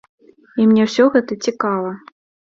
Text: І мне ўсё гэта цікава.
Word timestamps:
І 0.61 0.63
мне 0.69 0.87
ўсё 0.87 1.05
гэта 1.15 1.37
цікава. 1.49 1.91